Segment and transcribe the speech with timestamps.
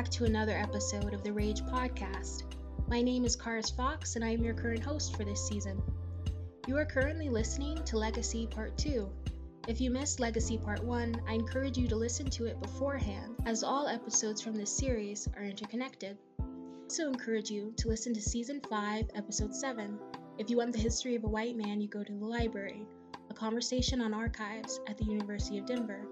[0.00, 2.44] Back to another episode of the Rage Podcast.
[2.88, 5.82] My name is Karis Fox, and I am your current host for this season.
[6.66, 9.06] You are currently listening to Legacy Part 2.
[9.68, 13.62] If you missed Legacy Part 1, I encourage you to listen to it beforehand, as
[13.62, 16.16] all episodes from this series are interconnected.
[16.40, 16.44] I
[16.84, 19.98] also encourage you to listen to Season 5, Episode 7.
[20.38, 22.86] If you want the history of a white man, you go to the library,
[23.28, 26.06] a conversation on archives at the University of Denver.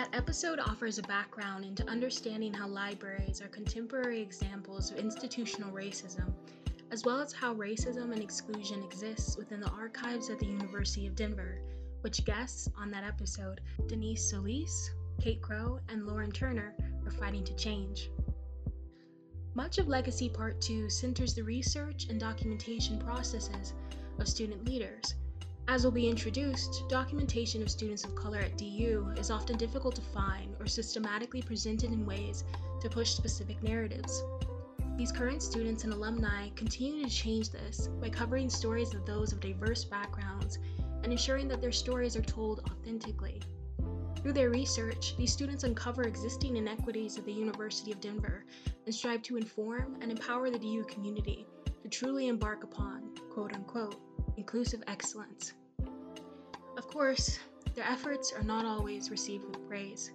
[0.00, 6.32] That episode offers a background into understanding how libraries are contemporary examples of institutional racism,
[6.90, 11.14] as well as how racism and exclusion exists within the archives at the University of
[11.14, 11.60] Denver,
[12.00, 17.54] which guests on that episode, Denise Solis, Kate Crow, and Lauren Turner, are fighting to
[17.56, 18.10] change.
[19.52, 23.74] Much of Legacy Part 2 centers the research and documentation processes
[24.18, 25.14] of student leaders
[25.68, 30.00] as will be introduced, documentation of students of color at DU is often difficult to
[30.00, 32.44] find or systematically presented in ways
[32.80, 34.22] to push specific narratives.
[34.96, 39.40] These current students and alumni continue to change this by covering stories of those of
[39.40, 40.58] diverse backgrounds
[41.02, 43.40] and ensuring that their stories are told authentically.
[44.20, 48.44] Through their research, these students uncover existing inequities at the University of Denver
[48.84, 51.46] and strive to inform and empower the DU community
[51.82, 53.96] to truly embark upon, quote unquote,
[54.40, 55.52] inclusive excellence.
[56.78, 57.38] Of course,
[57.74, 60.12] their efforts are not always received with praise.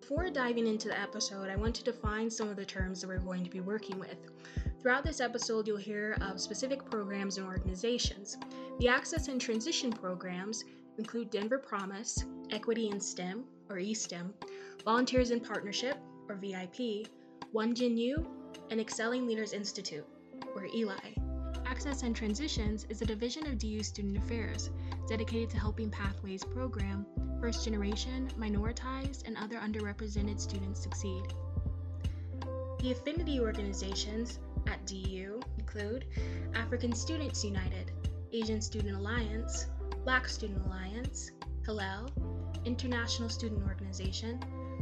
[0.00, 3.18] Before diving into the episode, I want to define some of the terms that we're
[3.18, 4.16] going to be working with.
[4.80, 8.38] Throughout this episode, you'll hear of specific programs and organizations.
[8.78, 10.64] The Access and Transition programs
[10.98, 14.32] include Denver Promise, Equity in STEM, or eSTEM,
[14.84, 17.08] Volunteers in Partnership, or VIP,
[17.50, 18.24] One Gen U,
[18.70, 20.06] and Excelling Leaders Institute,
[20.54, 21.27] or ELI.
[21.78, 24.70] Access and Transitions is a division of DU Student Affairs
[25.06, 27.06] dedicated to helping Pathways program
[27.40, 31.22] first generation, minoritized, and other underrepresented students succeed.
[32.80, 36.06] The affinity organizations at DU include
[36.56, 37.92] African Students United,
[38.32, 39.66] Asian Student Alliance,
[40.02, 41.30] Black Student Alliance,
[41.64, 42.10] Hillel,
[42.64, 44.40] International Student Organization,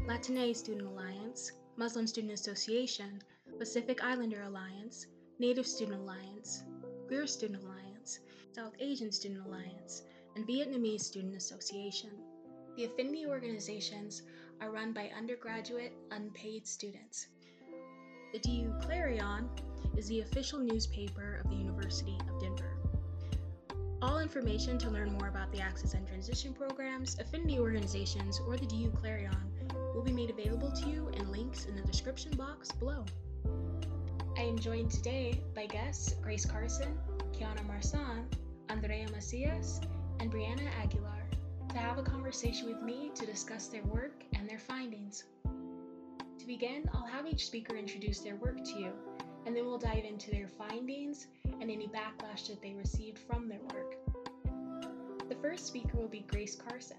[0.08, 3.20] Latine Student Alliance, Muslim Student Association,
[3.58, 5.08] Pacific Islander Alliance,
[5.38, 6.64] Native Student Alliance,
[7.06, 8.18] Queer Student Alliance,
[8.52, 10.02] South Asian Student Alliance,
[10.34, 12.10] and Vietnamese Student Association.
[12.76, 14.22] The affinity organizations
[14.60, 17.28] are run by undergraduate, unpaid students.
[18.32, 19.48] The DU Clarion
[19.96, 22.76] is the official newspaper of the University of Denver.
[24.02, 28.66] All information to learn more about the Access and Transition programs, affinity organizations, or the
[28.66, 29.52] DU Clarion
[29.94, 33.04] will be made available to you in links in the description box below.
[34.38, 36.98] I am joined today by guests Grace Carson,
[37.32, 38.26] Kiana Marsan,
[38.68, 39.80] Andrea Macias,
[40.20, 41.24] and Brianna Aguilar
[41.70, 45.24] to have a conversation with me to discuss their work and their findings.
[46.38, 48.92] To begin, I'll have each speaker introduce their work to you,
[49.46, 53.62] and then we'll dive into their findings and any backlash that they received from their
[53.72, 53.96] work.
[55.30, 56.98] The first speaker will be Grace Carson,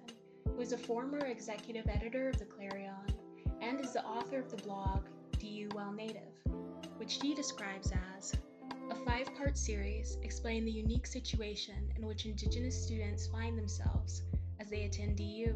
[0.56, 2.96] who is a former executive editor of the Clarion
[3.62, 5.06] and is the author of the blog
[5.40, 6.34] DU Well Native
[6.98, 8.34] which she describes as
[8.90, 14.24] a five part series explaining the unique situation in which Indigenous students find themselves
[14.60, 15.56] as they attend DU.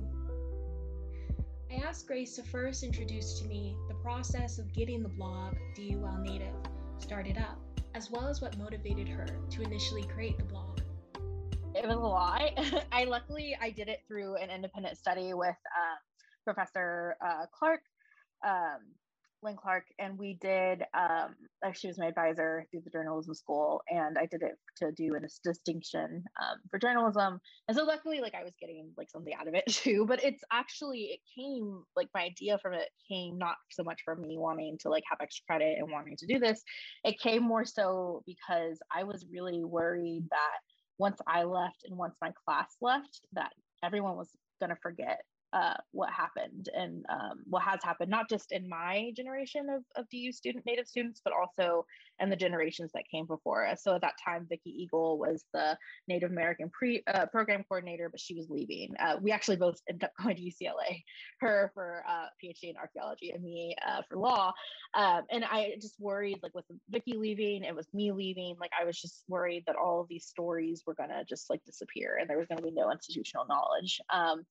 [1.71, 5.99] I asked Grace to first introduce to me the process of getting the blog DU
[5.99, 6.53] Well Native
[6.99, 7.57] started up,
[7.95, 10.81] as well as what motivated her to initially create the blog.
[11.73, 12.51] It was a lot.
[12.91, 15.95] I luckily I did it through an independent study with uh,
[16.43, 17.81] Professor uh, Clark.
[18.45, 18.79] Um,
[19.43, 20.83] Lynn Clark, and we did.
[20.93, 21.35] Um,
[21.73, 25.19] she was my advisor through the journalism school, and I did it to do a
[25.43, 27.39] distinction um, for journalism.
[27.67, 30.05] And so, luckily, like I was getting like something out of it too.
[30.07, 34.21] But it's actually it came like my idea from it came not so much from
[34.21, 36.61] me wanting to like have extra credit and wanting to do this.
[37.03, 40.57] It came more so because I was really worried that
[40.97, 43.51] once I left and once my class left, that
[43.83, 44.29] everyone was
[44.59, 45.21] going to forget
[45.53, 50.09] uh, what happened and um, what has happened, not just in my generation of, of
[50.09, 51.85] DU student native students, but also
[52.21, 53.83] in the generations that came before us.
[53.83, 55.77] So at that time, Vicki Eagle was the
[56.07, 58.93] Native American pre uh, program coordinator, but she was leaving.
[58.99, 61.03] Uh, we actually both ended up going to UCLA,
[61.39, 64.53] her for uh, PhD in archaeology and me uh, for law.
[64.93, 68.55] Um, and I just worried, like with Vicki leaving, it was me leaving.
[68.59, 72.17] Like I was just worried that all of these stories were gonna just like disappear,
[72.19, 73.99] and there was gonna be no institutional knowledge.
[74.13, 74.45] Um,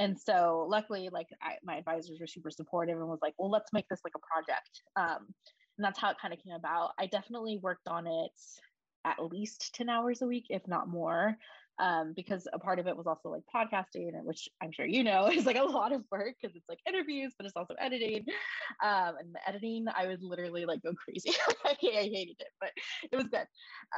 [0.00, 3.72] and so luckily like I, my advisors were super supportive and was like well let's
[3.72, 4.82] make this like a project.
[4.96, 5.32] Um,
[5.78, 6.90] and that's how it kind of came about.
[6.98, 8.32] I definitely worked on it
[9.06, 11.36] at least 10 hours a week if not more
[11.78, 15.04] um, because a part of it was also like podcasting, and which I'm sure you
[15.04, 18.24] know is like a lot of work because it's like interviews, but it's also editing.
[18.82, 21.32] Um, and the editing, I would literally like go crazy.
[21.64, 22.70] I, hated it, but
[23.10, 23.46] it was good.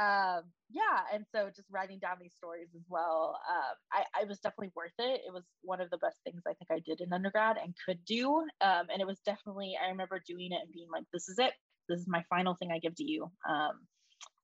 [0.00, 4.38] Um, yeah, and so just writing down these stories as well, um, I, I was
[4.38, 5.20] definitely worth it.
[5.26, 8.04] It was one of the best things I think I did in undergrad and could
[8.04, 8.28] do.
[8.60, 11.52] Um, and it was definitely I remember doing it and being like, "This is it.
[11.88, 13.80] This is my final thing I give to you." Um,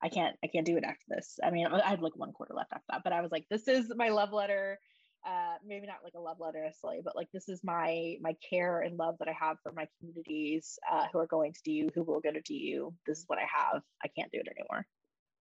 [0.03, 1.39] I can't I can't do it after this.
[1.43, 3.69] I mean, I had like one quarter left after that, but I was like, this
[3.69, 4.79] is my love letter.
[5.27, 8.81] Uh, maybe not like a love letter necessarily, but like this is my my care
[8.81, 12.05] and love that I have for my communities uh, who are going to DU, who
[12.05, 12.95] will go to DU.
[13.07, 13.83] This is what I have.
[14.05, 14.87] I can't do it anymore.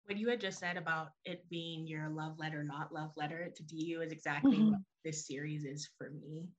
[0.05, 3.63] What you had just said about it being your love letter, not love letter to
[3.63, 4.71] DU, is exactly mm-hmm.
[4.71, 6.49] what this series is for me.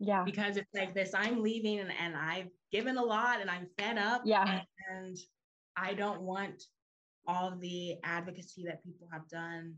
[0.00, 0.24] Yeah.
[0.24, 3.98] Because it's like this I'm leaving and, and I've given a lot and I'm fed
[3.98, 4.22] up.
[4.24, 4.62] Yeah.
[4.90, 5.16] And
[5.76, 6.64] I don't want
[7.26, 9.74] all of the advocacy that people have done,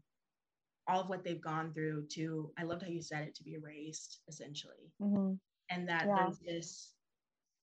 [0.87, 3.55] all of what they've gone through to, I loved how you said it, to be
[3.55, 4.93] erased essentially.
[5.00, 5.35] Mm-hmm.
[5.70, 6.17] And that yeah.
[6.19, 6.93] there's this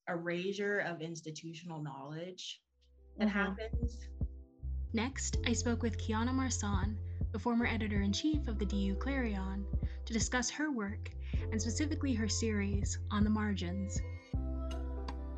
[0.08, 2.62] erasure of institutional knowledge
[3.18, 3.38] that mm-hmm.
[3.38, 3.98] happens.
[4.94, 6.96] Next, I spoke with Kiana Marsan,
[7.32, 9.66] the former editor in chief of the DU Clarion,
[10.06, 11.12] to discuss her work
[11.52, 14.02] and specifically her series on the margins.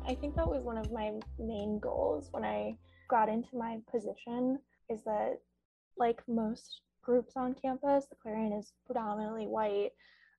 [0.06, 2.76] I think that was one of my main goals when I
[3.14, 4.58] got into my position
[4.90, 5.38] is that,
[5.96, 9.90] like most groups on campus, the Clarion is predominantly white.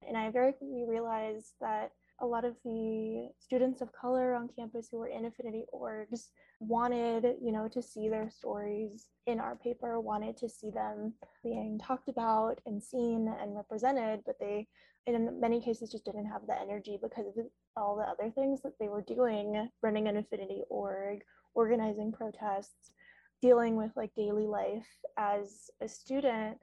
[0.06, 4.90] And I very quickly realized that a lot of the students of color on campus
[4.92, 10.02] who were in affinity orgs wanted, you know, to see their stories in our paper,
[10.02, 11.14] wanted to see them
[11.44, 14.68] being talked about and seen and represented, but they
[15.08, 17.46] in many cases just didn't have the energy because of
[17.78, 21.22] all the other things that they were doing, running an affinity org
[21.56, 22.94] organizing protests,
[23.42, 24.88] dealing with like daily life
[25.18, 26.58] as a student.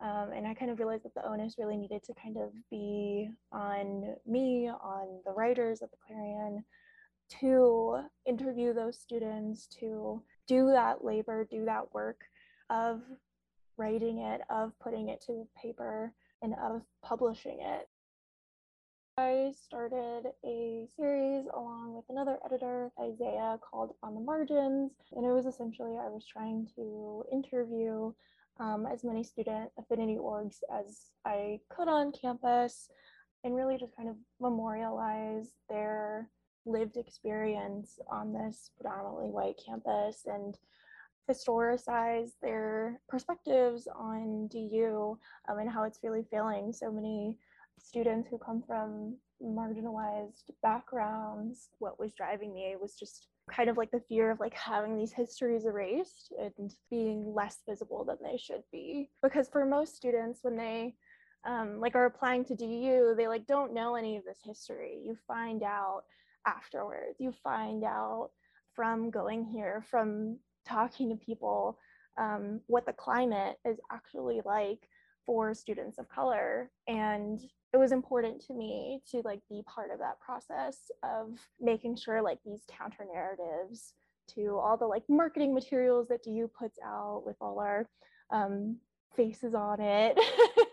[0.00, 3.30] Um, and I kind of realized that the onus really needed to kind of be
[3.52, 6.64] on me, on the writers at the Clarion,
[7.40, 12.20] to interview those students, to do that labor, do that work
[12.70, 13.02] of
[13.76, 16.12] writing it, of putting it to paper,
[16.42, 17.88] and of publishing it.
[19.18, 24.92] I started a series along with another editor, Isaiah, called On the Margins.
[25.12, 28.12] And it was essentially I was trying to interview
[28.60, 32.90] um, as many student affinity orgs as I could on campus
[33.42, 36.28] and really just kind of memorialize their
[36.66, 40.58] lived experience on this predominantly white campus and
[41.30, 47.38] historicize their perspectives on DU um, and how it's really failing so many
[47.78, 53.90] students who come from marginalized backgrounds what was driving me was just kind of like
[53.90, 58.62] the fear of like having these histories erased and being less visible than they should
[58.72, 59.08] be.
[59.22, 60.94] Because for most students when they
[61.46, 64.98] um, like are applying to du they like don't know any of this history.
[65.04, 66.02] You find out
[66.46, 67.16] afterwards.
[67.20, 68.30] You find out
[68.74, 71.78] from going here from talking to people
[72.18, 74.88] um, what the climate is actually like
[75.24, 76.70] for students of color.
[76.88, 77.40] And
[77.76, 82.22] it was important to me to like be part of that process of making sure
[82.22, 83.92] like these counter narratives
[84.34, 87.86] to all the like marketing materials that DU puts out with all our
[88.30, 88.78] um,
[89.14, 90.18] faces on it,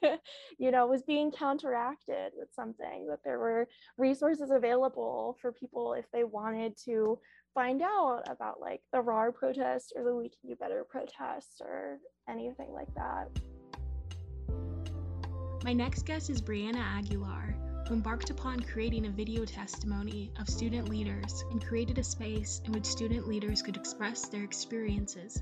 [0.57, 3.67] you know, was being counteracted with something that there were
[3.97, 7.19] resources available for people if they wanted to
[7.53, 11.97] find out about like the RAR protest or the We Can Do Better protest or
[12.29, 13.27] anything like that.
[15.63, 17.55] My next guest is Brianna Aguilar,
[17.87, 22.73] who embarked upon creating a video testimony of student leaders and created a space in
[22.73, 25.41] which student leaders could express their experiences.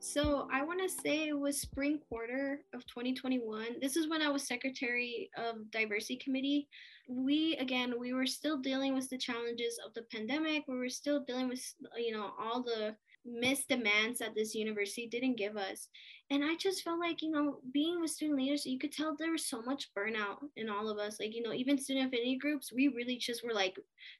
[0.00, 3.76] So, I want to say it was spring quarter of 2021.
[3.80, 6.66] This is when I was secretary of diversity committee.
[7.08, 10.64] We again, we were still dealing with the challenges of the pandemic.
[10.66, 11.62] We were still dealing with
[11.96, 12.96] you know all the
[13.30, 15.88] missed demands that this university didn't give us.
[16.30, 19.32] And I just felt like, you know, being with student leaders, you could tell there
[19.32, 21.18] was so much burnout in all of us.
[21.18, 23.76] Like, you know, even student affinity groups, we really just were like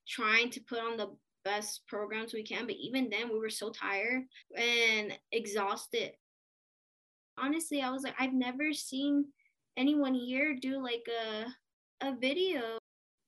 [0.06, 1.10] trying to put on the
[1.44, 2.66] best programs we can.
[2.66, 4.22] But even then, we were so tired
[4.56, 6.12] and exhausted.
[7.38, 9.26] Honestly, I was like, I've never seen
[9.76, 12.77] anyone here do like a, a video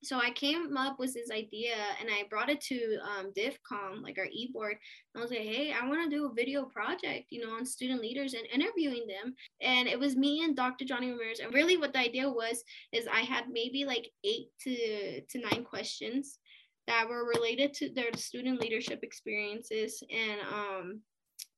[0.03, 4.19] so I came up with this idea and I brought it to um, DivCom, like
[4.19, 4.77] our e-board.
[5.15, 8.01] I was like, hey, I want to do a video project, you know, on student
[8.01, 9.35] leaders and interviewing them.
[9.61, 10.87] And it was me and Dr.
[10.87, 11.41] Johnny Ramirez.
[11.41, 15.65] And really what the idea was is I had maybe like eight to, to nine
[15.65, 16.39] questions
[16.87, 20.03] that were related to their student leadership experiences.
[20.11, 21.01] And um,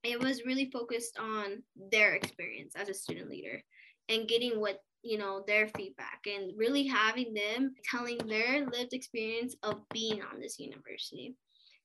[0.03, 3.63] it was really focused on their experience as a student leader
[4.12, 9.57] and getting what you know their feedback and really having them telling their lived experience
[9.62, 11.35] of being on this university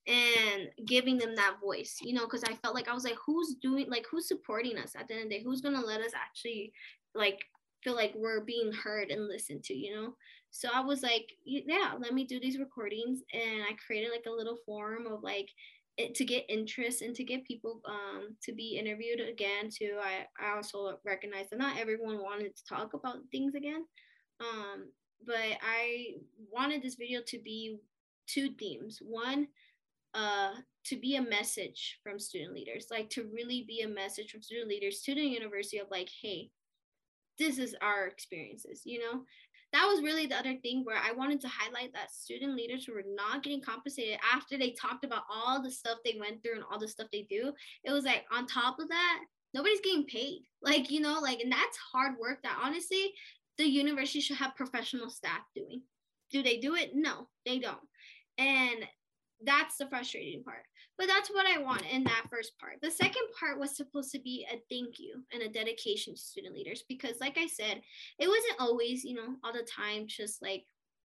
[0.06, 3.56] and giving them that voice you know because i felt like i was like who's
[3.60, 5.42] doing like who's supporting us at the end of the day?
[5.44, 6.72] Who's gonna let us actually
[7.14, 7.40] like
[7.82, 10.14] feel like we're being heard and listened to you know?
[10.50, 13.20] So i was like yeah let me do these recordings.
[13.32, 15.48] And i created like a little forum of like
[16.14, 20.56] to get interest and to get people um, to be interviewed again too I, I
[20.56, 23.84] also recognize that not everyone wanted to talk about things again.
[24.40, 24.90] Um,
[25.26, 26.14] but i
[26.52, 27.78] wanted this video to be
[28.28, 29.00] two themes.
[29.02, 29.48] One
[30.14, 30.52] uh,
[30.84, 34.68] to be a message from student leaders like to really be a message from student
[34.68, 36.50] leaders to the university of like hey
[37.38, 39.20] this is our experiences you know
[39.72, 42.94] that was really the other thing where I wanted to highlight that student leaders who
[42.94, 46.64] were not getting compensated after they talked about all the stuff they went through and
[46.70, 47.52] all the stuff they do.
[47.84, 49.20] It was like on top of that,
[49.54, 50.42] nobody's getting paid.
[50.60, 53.12] Like, you know, like, and that's hard work that honestly
[53.58, 55.82] the university should have professional staff doing.
[56.32, 56.96] Do they do it?
[56.96, 57.78] No, they don't.
[58.38, 58.84] And
[59.44, 60.64] that's the frustrating part.
[60.98, 62.78] But that's what I want in that first part.
[62.82, 66.54] The second part was supposed to be a thank you and a dedication to student
[66.54, 67.80] leaders because, like I said,
[68.18, 70.64] it wasn't always, you know, all the time just like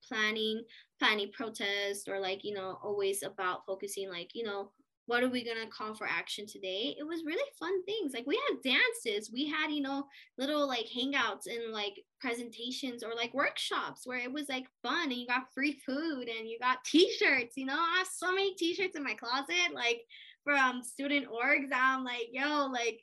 [0.07, 0.63] planning,
[0.99, 4.73] planning protest or like, you know, always about focusing like, you know,
[5.07, 6.95] what are we going to call for action today?
[6.99, 8.13] It was really fun things.
[8.13, 9.31] Like we had dances.
[9.33, 10.07] We had you know
[10.39, 15.15] little like hangouts and like presentations or like workshops where it was like fun and
[15.15, 17.79] you got free food and you got t-shirts you know?
[17.79, 20.01] I have so many t-shirts in my closet like
[20.45, 21.69] from student orgs.
[21.73, 23.01] I'm like yo like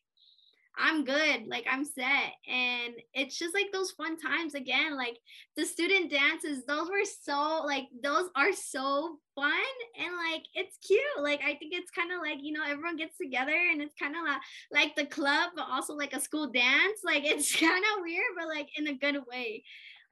[0.77, 1.47] I'm good.
[1.47, 2.33] Like I'm set.
[2.47, 4.97] And it's just like those fun times again.
[4.97, 5.17] Like
[5.55, 9.51] the student dances, those were so like those are so fun
[9.99, 11.01] and like it's cute.
[11.19, 14.15] Like I think it's kind of like, you know, everyone gets together and it's kind
[14.15, 17.01] of like like the club, but also like a school dance.
[17.03, 19.63] Like it's kind of weird, but like in a good way.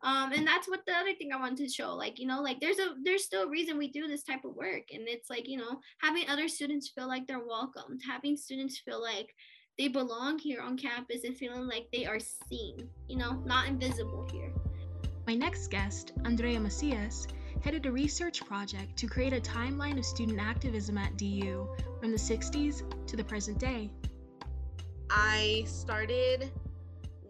[0.04, 1.94] Um, and that's what the other thing I wanted to show.
[1.96, 4.56] Like, you know, like there's a there's still a reason we do this type of
[4.56, 4.84] work.
[4.92, 9.02] And it's like, you know, having other students feel like they're welcomed, having students feel
[9.02, 9.34] like
[9.82, 14.28] they belong here on campus and feeling like they are seen, you know, not invisible
[14.32, 14.54] here.
[15.26, 17.26] My next guest, Andrea Macias,
[17.64, 21.68] headed a research project to create a timeline of student activism at DU
[22.00, 23.90] from the 60s to the present day.
[25.10, 26.52] I started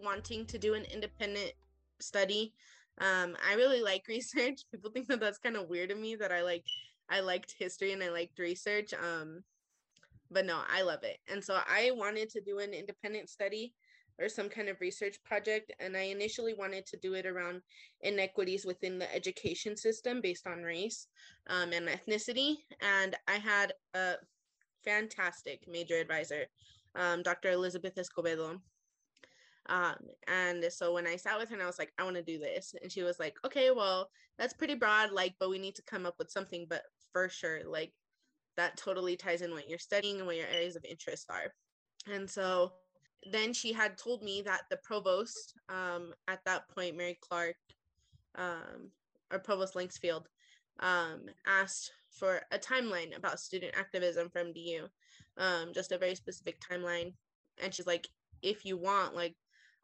[0.04, 1.54] wanting to do an independent
[2.00, 2.52] study.
[3.00, 4.64] Um, I really like research.
[4.70, 6.66] People think that that's kind of weird to me that I like
[7.08, 8.92] I liked history and I liked research.
[8.92, 9.42] Um,
[10.32, 11.18] but no, I love it.
[11.30, 13.74] And so I wanted to do an independent study
[14.20, 15.72] or some kind of research project.
[15.80, 17.62] And I initially wanted to do it around
[18.00, 21.06] inequities within the education system based on race
[21.48, 22.56] um, and ethnicity.
[22.80, 24.14] And I had a
[24.84, 26.46] fantastic major advisor,
[26.94, 27.50] um, Dr.
[27.50, 28.58] Elizabeth Escobedo.
[29.68, 29.94] Um,
[30.26, 32.38] and so when I sat with her and I was like, I want to do
[32.38, 32.74] this.
[32.82, 36.04] And she was like, okay, well, that's pretty broad, like, but we need to come
[36.04, 37.92] up with something, but for sure, like,
[38.56, 41.52] that totally ties in what you're studying and what your areas of interest are.
[42.12, 42.72] And so
[43.30, 47.56] then she had told me that the provost um, at that point, Mary Clark,
[48.34, 48.90] um,
[49.32, 50.24] or Provost Lanksfield,
[50.80, 54.86] um, asked for a timeline about student activism from DU,
[55.38, 57.12] um, just a very specific timeline.
[57.62, 58.08] And she's like,
[58.42, 59.34] if you want, like,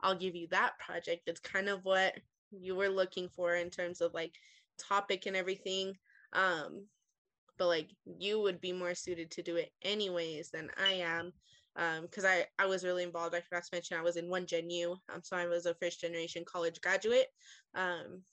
[0.00, 1.22] I'll give you that project.
[1.26, 2.14] It's kind of what
[2.50, 4.32] you were looking for in terms of like
[4.78, 5.96] topic and everything.
[6.32, 6.84] Um,
[7.58, 11.32] but like you would be more suited to do it anyways than I am.
[11.76, 13.36] Um, because I, I was really involved.
[13.36, 14.96] I forgot to mention I was in one Gen U.
[15.12, 17.28] Um, so I was a first generation college graduate,
[17.74, 18.24] um,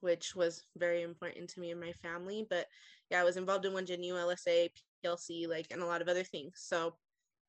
[0.00, 2.46] which was very important to me and my family.
[2.48, 2.66] But
[3.10, 4.70] yeah, I was involved in one Gen U, LSA,
[5.02, 6.54] PLC, like, and a lot of other things.
[6.56, 6.96] So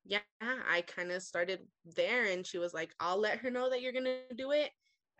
[0.04, 3.82] yeah, I kind of started there, and she was like, "I'll let her know that
[3.82, 4.70] you're gonna do it."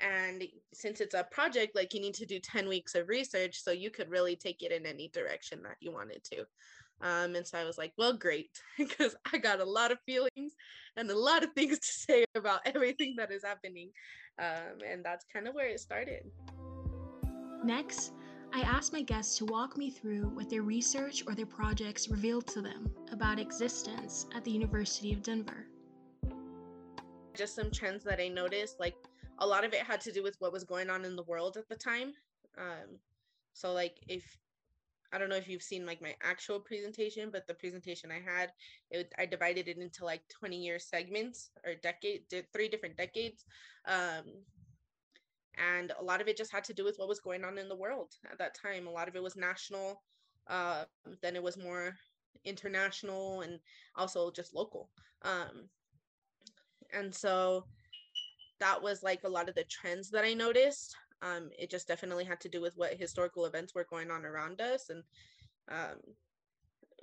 [0.00, 3.70] And since it's a project like you need to do 10 weeks of research so
[3.70, 6.40] you could really take it in any direction that you wanted to.
[7.00, 10.54] Um, and so i was like well great because i got a lot of feelings
[10.96, 13.90] and a lot of things to say about everything that is happening.
[14.38, 16.24] Um, and that's kind of where it started.
[17.64, 18.12] Next
[18.56, 22.46] I asked my guests to walk me through what their research or their projects revealed
[22.48, 25.66] to them about existence at the University of Denver.
[27.34, 28.94] Just some trends that I noticed, like
[29.38, 31.56] a lot of it had to do with what was going on in the world
[31.56, 32.12] at the time.
[32.58, 32.98] Um,
[33.52, 34.24] so like if
[35.12, 38.50] I don't know if you've seen like my actual presentation, but the presentation I had,
[38.90, 42.22] it, I divided it into like 20 year segments or decade,
[42.52, 43.44] three different decades.
[43.86, 44.24] Um,
[45.56, 47.68] and a lot of it just had to do with what was going on in
[47.68, 48.88] the world at that time.
[48.88, 50.02] A lot of it was national.
[50.48, 50.84] Uh,
[51.22, 51.94] then it was more
[52.44, 53.60] international and
[53.94, 54.90] also just local.
[55.22, 55.68] Um,
[56.92, 57.66] and so
[58.60, 60.96] that was like a lot of the trends that I noticed.
[61.22, 64.60] Um, it just definitely had to do with what historical events were going on around
[64.60, 64.90] us.
[64.90, 65.02] And
[65.70, 65.98] um,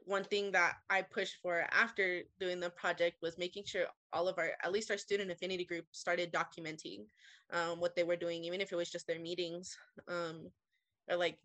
[0.05, 4.37] one thing that I pushed for after doing the project was making sure all of
[4.37, 7.05] our, at least our student affinity group, started documenting
[7.51, 9.75] um, what they were doing, even if it was just their meetings.
[10.07, 10.49] Um,
[11.09, 11.37] or like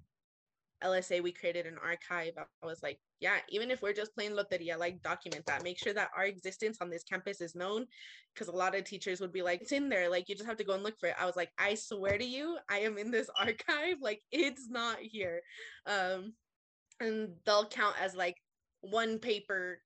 [0.85, 2.33] LSA, we created an archive.
[2.37, 5.65] I was like, yeah, even if we're just playing Loteria, like document that.
[5.65, 7.87] Make sure that our existence on this campus is known.
[8.35, 10.11] Because a lot of teachers would be like, it's in there.
[10.11, 11.17] Like, you just have to go and look for it.
[11.19, 13.97] I was like, I swear to you, I am in this archive.
[14.01, 15.41] Like, it's not here.
[15.87, 16.35] Um,
[17.01, 18.37] and they'll count as like
[18.81, 19.81] one paper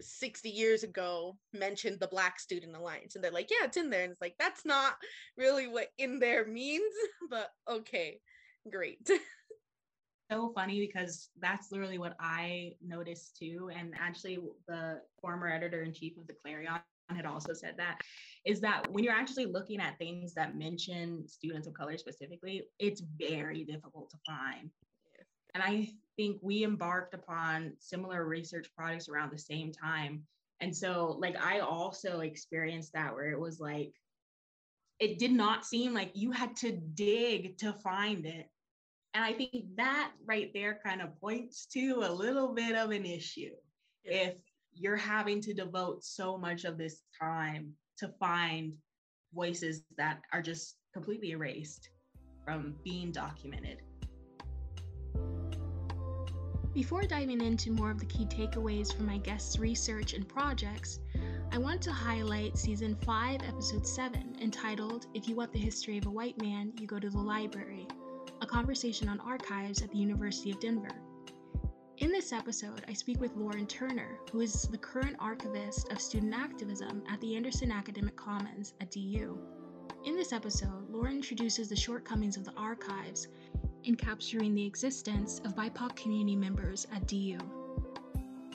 [0.00, 3.14] 60 years ago mentioned the Black Student Alliance.
[3.14, 4.02] And they're like, yeah, it's in there.
[4.02, 4.94] And it's like, that's not
[5.36, 6.94] really what in there means,
[7.30, 8.20] but okay,
[8.70, 9.08] great.
[10.30, 13.70] so funny because that's literally what I noticed too.
[13.74, 18.00] And actually, the former editor in chief of the Clarion had also said that
[18.44, 23.02] is that when you're actually looking at things that mention students of color specifically, it's
[23.18, 24.70] very difficult to find.
[25.54, 30.24] And I think we embarked upon similar research projects around the same time.
[30.60, 33.94] And so, like, I also experienced that where it was like,
[34.98, 38.50] it did not seem like you had to dig to find it.
[39.18, 43.04] And I think that right there kind of points to a little bit of an
[43.04, 43.50] issue.
[44.04, 44.34] If
[44.72, 48.74] you're having to devote so much of this time to find
[49.34, 51.90] voices that are just completely erased
[52.44, 53.78] from being documented.
[56.72, 61.00] Before diving into more of the key takeaways from my guests' research and projects,
[61.50, 66.06] I want to highlight Season 5, Episode 7, entitled If You Want the History of
[66.06, 67.88] a White Man, You Go to the Library,
[68.40, 70.94] a conversation on archives at the University of Denver.
[71.98, 76.32] In this episode, I speak with Lauren Turner, who is the current archivist of student
[76.32, 79.36] activism at the Anderson Academic Commons at DU.
[80.04, 83.26] In this episode, Lauren introduces the shortcomings of the archives
[83.82, 87.38] in capturing the existence of BIPOC community members at DU.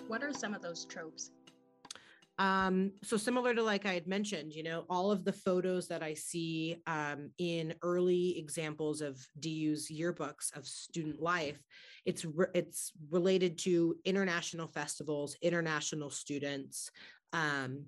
[0.08, 1.32] What are some of those tropes?
[2.40, 6.02] Um, so similar to like I had mentioned, you know, all of the photos that
[6.02, 11.62] I see um, in early examples of DU's yearbooks of student life,
[12.06, 16.90] it's re- it's related to international festivals, international students,
[17.34, 17.86] um,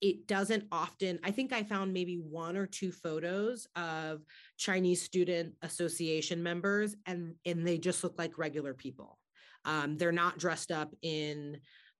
[0.00, 4.20] it doesn't often i think i found maybe one or two photos of
[4.56, 9.18] chinese student association members and and they just look like regular people.
[9.64, 11.58] Um, they're not dressed up in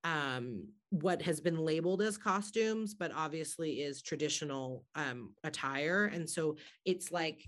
[0.09, 6.57] um, what has been labeled as costumes but obviously is traditional um, attire and so
[6.85, 7.45] it's like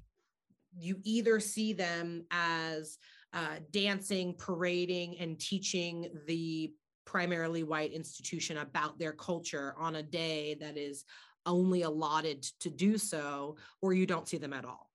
[0.79, 2.99] you either see them as
[3.33, 6.73] uh, dancing parading and teaching the
[7.05, 11.05] primarily white institution about their culture on a day that is
[11.47, 14.91] only allotted to do so, or you don't see them at all.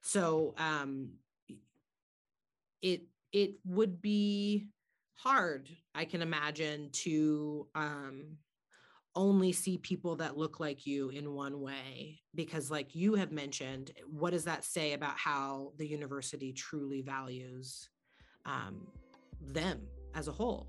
[0.00, 1.10] So um,
[2.80, 3.02] it
[3.32, 4.68] it would be
[5.18, 8.38] hard, I can imagine, to um,
[9.14, 13.90] only see people that look like you in one way because like you have mentioned
[14.08, 17.88] what does that say about how the university truly values
[18.46, 18.86] um,
[19.40, 19.80] them
[20.14, 20.68] as a whole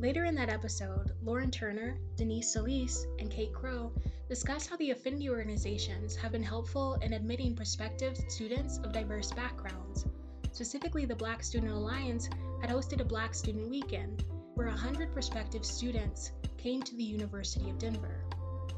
[0.00, 3.92] Later in that episode, Lauren Turner, Denise Solis, and Kate Crow
[4.28, 10.06] discuss how the affinity organizations have been helpful in admitting prospective students of diverse backgrounds.
[10.52, 12.28] Specifically, the Black Student Alliance
[12.60, 14.22] had hosted a Black Student Weekend
[14.54, 18.22] where 100 prospective students came to the University of Denver.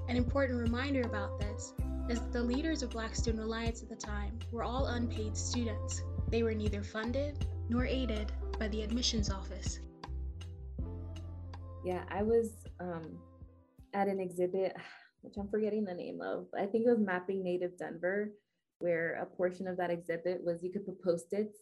[0.08, 1.74] An important reminder about this
[2.08, 6.00] is that the leaders of Black Student Alliance at the time were all unpaid students.
[6.28, 9.80] They were neither funded nor aided by the admissions office.
[11.84, 13.18] Yeah, I was um,
[13.94, 14.76] at an exhibit,
[15.22, 16.46] which I'm forgetting the name of.
[16.56, 18.30] I think it was Mapping Native Denver,
[18.85, 21.57] where a portion of that exhibit was you could put post-its.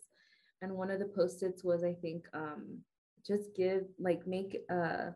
[0.61, 2.81] And one of the post-its was, I think, um,
[3.25, 5.11] just give, like, make uh,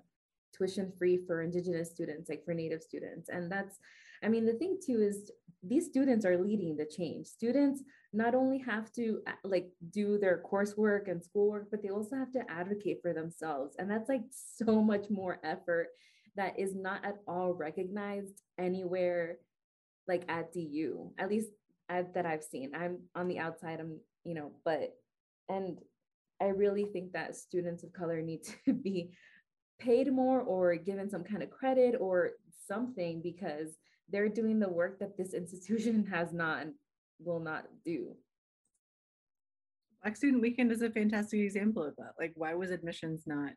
[0.56, 3.28] tuition free for Indigenous students, like for Native students.
[3.28, 3.80] And that's,
[4.22, 5.32] I mean, the thing too is
[5.64, 7.26] these students are leading the change.
[7.26, 12.14] Students not only have to uh, like do their coursework and schoolwork, but they also
[12.14, 13.74] have to advocate for themselves.
[13.80, 15.88] And that's like so much more effort
[16.36, 19.38] that is not at all recognized anywhere
[20.08, 21.48] like at DU, at least
[21.88, 22.72] at, that I've seen.
[22.74, 24.94] I'm on the outside, I'm, you know, but,
[25.48, 25.78] and
[26.40, 29.12] I really think that students of color need to be
[29.78, 32.30] paid more or given some kind of credit or
[32.66, 33.76] something because
[34.08, 36.74] they're doing the work that this institution has not and
[37.18, 38.14] will not do.
[40.02, 42.12] Black Student Weekend is a fantastic example of that.
[42.18, 43.52] Like, why was admissions not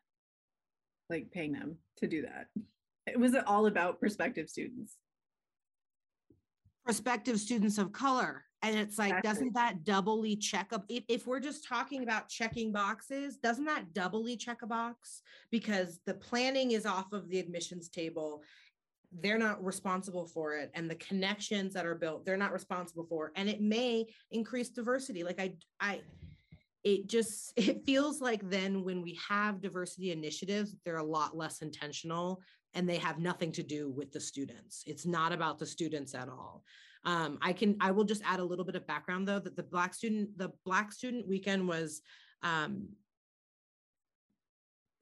[1.08, 2.46] like paying them to do that?
[3.06, 4.96] It was all about prospective students.
[6.90, 8.42] Prospective students of color.
[8.62, 9.30] And it's like, exactly.
[9.30, 10.84] doesn't that doubly check up?
[10.88, 15.22] If, if we're just talking about checking boxes, doesn't that doubly check a box?
[15.52, 18.42] Because the planning is off of the admissions table.
[19.22, 20.72] They're not responsible for it.
[20.74, 23.30] And the connections that are built, they're not responsible for.
[23.36, 25.22] And it may increase diversity.
[25.22, 26.00] Like I, I,
[26.84, 31.62] it just it feels like then when we have diversity initiatives they're a lot less
[31.62, 32.42] intentional
[32.74, 34.84] and they have nothing to do with the students.
[34.86, 36.64] It's not about the students at all.
[37.02, 39.62] Um, i can i will just add a little bit of background though that the
[39.62, 42.02] black student the black student weekend was
[42.42, 42.90] um,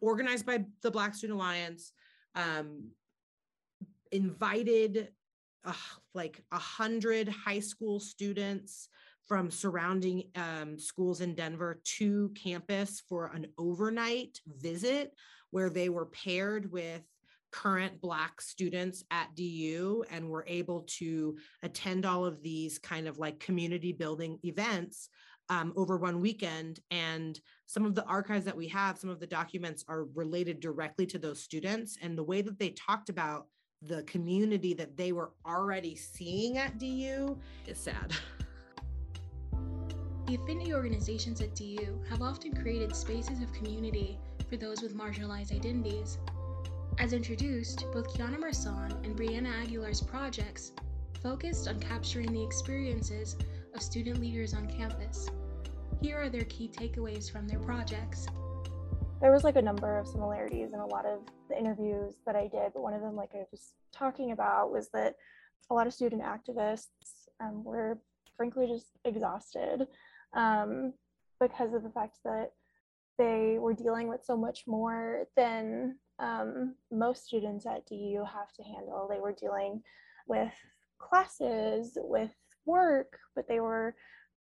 [0.00, 1.92] organized by the black student alliance
[2.36, 2.90] um,
[4.12, 5.08] invited
[5.64, 5.72] uh,
[6.14, 8.88] like a hundred high school students
[9.28, 15.12] from surrounding um, schools in Denver to campus for an overnight visit
[15.50, 17.02] where they were paired with
[17.50, 23.18] current Black students at DU and were able to attend all of these kind of
[23.18, 25.08] like community building events
[25.50, 26.80] um, over one weekend.
[26.90, 31.06] And some of the archives that we have, some of the documents are related directly
[31.06, 31.96] to those students.
[32.02, 33.46] And the way that they talked about
[33.80, 38.12] the community that they were already seeing at DU is sad.
[40.28, 44.18] The affinity organizations at DU have often created spaces of community
[44.50, 46.18] for those with marginalized identities.
[46.98, 50.72] As introduced, both Kiana Marsan and Brianna Aguilar's projects
[51.22, 53.36] focused on capturing the experiences
[53.74, 55.30] of student leaders on campus.
[56.02, 58.26] Here are their key takeaways from their projects.
[59.22, 62.48] There was like a number of similarities in a lot of the interviews that I
[62.48, 65.14] did, but one of them, like I was talking about, was that
[65.70, 67.96] a lot of student activists um, were
[68.36, 69.88] frankly just exhausted
[70.34, 70.92] um,
[71.40, 72.52] because of the fact that
[73.18, 78.62] they were dealing with so much more than um, most students at DU have to
[78.62, 79.08] handle.
[79.08, 79.82] They were dealing
[80.26, 80.52] with
[80.98, 82.30] classes, with
[82.64, 83.94] work, but they were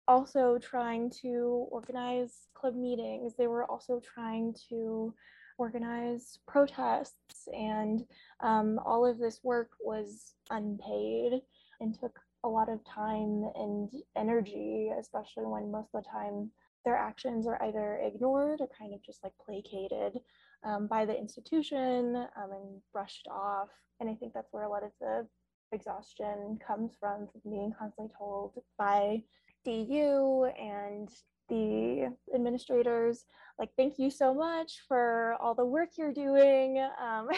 [0.08, 3.34] also trying to organize club meetings.
[3.36, 5.14] They were also trying to
[5.58, 8.04] organize protests, and
[8.40, 11.40] um, all of this work was unpaid
[11.80, 16.50] and took a lot of time and energy, especially when most of the time
[16.84, 20.20] their actions are either ignored or kind of just like placated
[20.64, 23.68] um, by the institution um, and brushed off.
[24.00, 25.26] And I think that's where a lot of the
[25.72, 29.22] exhaustion comes from, from being constantly told by
[29.64, 31.10] DU and
[31.48, 33.24] the administrators
[33.58, 37.28] like thank you so much for all the work you're doing um,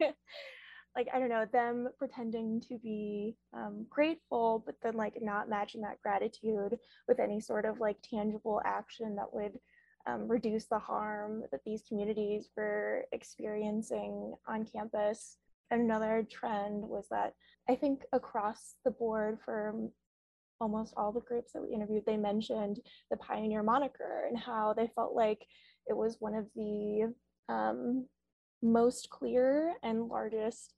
[0.96, 5.80] like I don't know them pretending to be um, grateful, but then like not matching
[5.82, 6.78] that gratitude
[7.08, 9.58] with any sort of like tangible action that would
[10.06, 15.38] um, reduce the harm that these communities were experiencing on campus.
[15.70, 17.34] Another trend was that
[17.68, 19.74] I think across the board for
[20.60, 24.90] almost all the groups that we interviewed, they mentioned the pioneer moniker and how they
[24.94, 25.44] felt like
[25.86, 27.12] it was one of the
[27.48, 28.06] um,
[28.62, 30.74] most clear and largest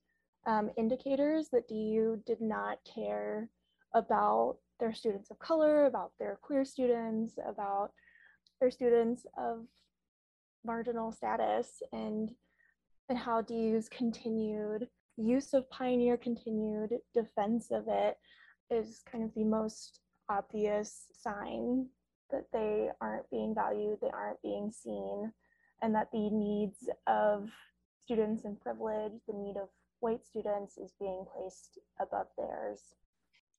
[0.46, 3.48] um, indicators that DU did not care
[3.94, 7.92] about their students of color, about their queer students, about
[8.60, 9.66] their students of
[10.64, 12.30] marginal status, and
[13.08, 18.16] and how DU's continued use of Pioneer, continued defense of it,
[18.70, 21.86] is kind of the most obvious sign
[22.30, 25.32] that they aren't being valued, they aren't being seen,
[25.82, 27.50] and that the needs of
[28.04, 29.68] students in privilege, the need of
[30.04, 32.80] white students is being placed above theirs.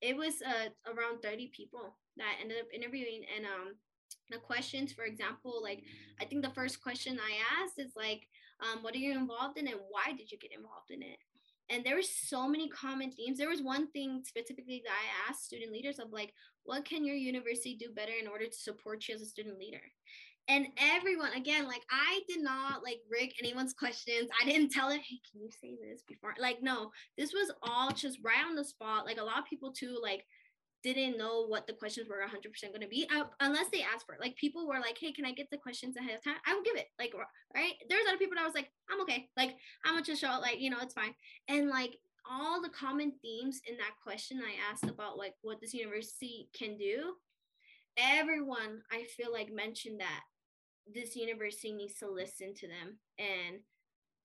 [0.01, 3.75] It was uh, around 30 people that ended up interviewing and um
[4.29, 5.83] the questions for example like
[6.21, 8.27] i think the first question i asked is like
[8.61, 11.17] um, what are you involved in and why did you get involved in it?
[11.69, 13.39] And there were so many common themes.
[13.39, 17.15] There was one thing specifically that i asked student leaders of like what can your
[17.15, 19.81] university do better in order to support you as a student leader
[20.47, 24.29] and everyone again like i did not like rig anyone's questions.
[24.41, 26.33] I didn't tell it hey can you say this before?
[26.39, 29.05] Like no this was all just right on the spot.
[29.05, 30.25] Like a lot of people too like
[30.83, 34.13] didn't know what the questions were 100% going to be uh, unless they asked for
[34.13, 34.21] it.
[34.21, 36.35] Like people were like hey can i get the questions ahead of time?
[36.45, 37.13] I will give it like
[37.55, 37.73] right?
[37.89, 39.29] There's other people that was like i'm okay.
[39.35, 41.15] Like i'm gonna just show like you know it's fine.
[41.47, 41.97] And like
[42.29, 46.75] all the common themes in that question i asked about like what this university can
[46.75, 47.13] do
[47.97, 50.23] everyone i feel like mentioned that
[50.93, 53.59] this university needs to listen to them and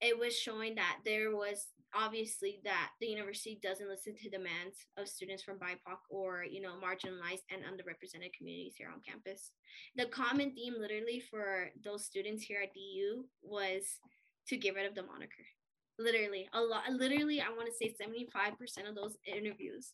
[0.00, 5.08] it was showing that there was obviously that the university doesn't listen to demands of
[5.08, 9.50] students from BIPOC or you know marginalized and underrepresented communities here on campus.
[9.96, 13.82] The common theme literally for those students here at DU was
[14.48, 15.44] to get rid of the moniker.
[15.98, 19.92] Literally, a lot literally I want to say 75% of those interviews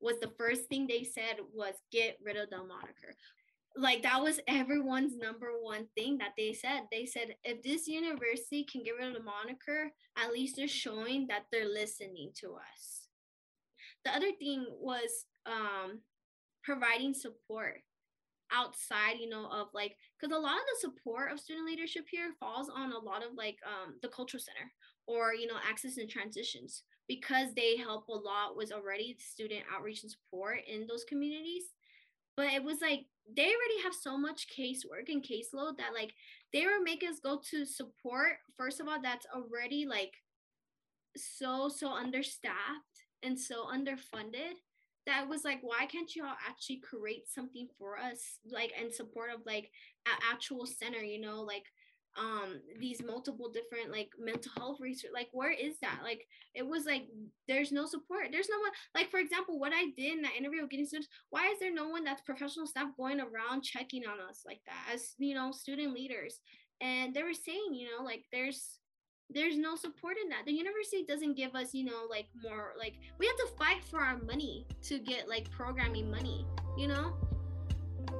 [0.00, 3.14] was the first thing they said was get rid of the moniker
[3.76, 6.82] like that was everyone's number one thing that they said.
[6.90, 11.26] They said if this university can get rid of the moniker at least they're showing
[11.28, 13.08] that they're listening to us.
[14.04, 16.00] The other thing was um
[16.62, 17.82] providing support
[18.52, 22.30] outside you know of like because a lot of the support of student leadership here
[22.38, 24.70] falls on a lot of like um the cultural center
[25.06, 30.02] or you know access and transitions because they help a lot with already student outreach
[30.02, 31.64] and support in those communities
[32.36, 36.12] but it was like they already have so much casework and caseload that like
[36.52, 40.12] they were making us go to support first of all that's already like
[41.16, 44.54] so so understaffed and so underfunded
[45.06, 49.30] that was like why can't you all actually create something for us like in support
[49.32, 49.70] of like
[50.06, 51.64] an actual center you know like
[52.16, 56.00] um these multiple different like mental health research like where is that?
[56.02, 57.06] Like it was like
[57.48, 58.28] there's no support.
[58.30, 61.08] There's no one like for example what i did in that interview with getting students
[61.30, 64.94] why is there no one that's professional staff going around checking on us like that
[64.94, 66.40] as you know student leaders?
[66.80, 68.78] And they were saying you know like there's
[69.30, 70.44] there's no support in that.
[70.44, 74.00] The university doesn't give us you know like more like we have to fight for
[74.00, 76.46] our money to get like programming money
[76.76, 77.14] you know?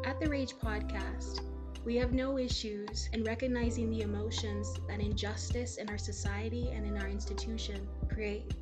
[0.05, 1.41] At the rage podcast
[1.85, 6.97] we have no issues in recognizing the emotions that injustice in our society and in
[6.97, 8.55] our institution create.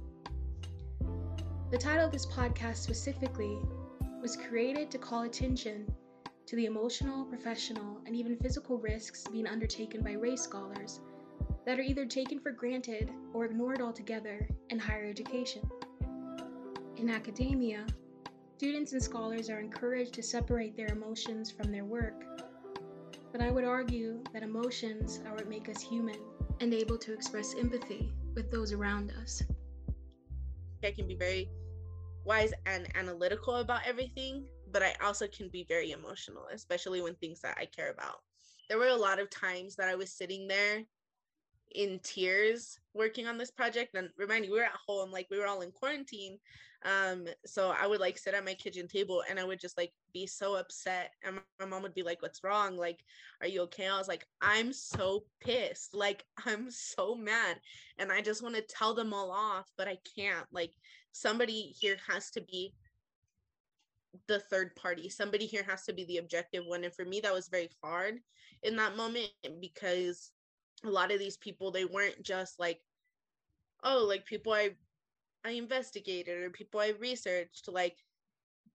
[1.71, 3.59] The title of this podcast specifically
[4.21, 5.87] was created to call attention
[6.47, 11.01] to the emotional, professional, and even physical risks being undertaken by race scholars
[11.65, 15.63] that are either taken for granted or ignored altogether in higher education.
[16.97, 17.87] In academia,
[18.57, 22.25] students and scholars are encouraged to separate their emotions from their work
[23.33, 26.19] but I would argue that emotions are what make us human
[26.61, 29.43] and able to express empathy with those around us.
[30.85, 31.49] I can be very
[32.27, 37.41] wise and analytical about everything, but I also can be very emotional, especially when things
[37.41, 38.17] that I care about.
[38.69, 40.83] There were a lot of times that I was sitting there
[41.75, 45.39] in tears working on this project and remind you we were at home like we
[45.39, 46.39] were all in quarantine
[46.85, 49.93] um so i would like sit at my kitchen table and i would just like
[50.13, 52.77] be so upset and my mom would be like what's wrong?
[52.77, 53.01] Like
[53.41, 53.89] are you okay?
[53.89, 55.95] I was like i'm so pissed.
[55.95, 57.59] Like i'm so mad.
[57.99, 60.47] And i just want to tell them all off but i can't.
[60.53, 60.73] Like
[61.13, 62.75] somebody here has to be
[64.29, 65.09] the third party.
[65.09, 66.85] Somebody here has to be the objective one.
[66.85, 68.19] And for me that was very hard
[68.63, 70.33] in that moment because
[70.85, 72.81] a lot of these people they weren't just like
[73.85, 74.71] oh like people i
[75.45, 77.97] i investigated or people i researched like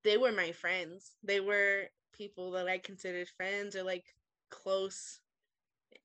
[0.04, 1.18] they were my friends.
[1.24, 4.06] They were people that i considered friends or like
[4.50, 5.20] close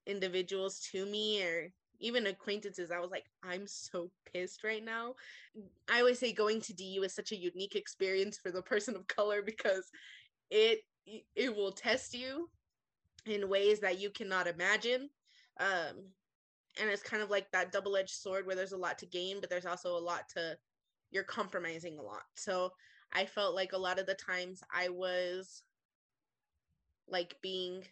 [0.07, 2.91] individuals to me or even acquaintances.
[2.91, 5.15] I was like i'm so pissed right now.
[5.91, 9.07] I always say going to du is such a unique experience for the person of
[9.07, 9.91] color because
[10.51, 10.81] it
[11.37, 12.49] it will test you
[13.27, 15.11] in ways that you cannot imagine.
[15.61, 16.13] Um
[16.81, 19.51] and it's kind of like that double-edged sword where there's a lot to gain but
[19.51, 20.57] there's also a lot to
[21.11, 22.23] you're compromising a lot.
[22.35, 22.73] So
[23.13, 25.63] i felt like a lot of the times i was
[27.09, 27.85] like being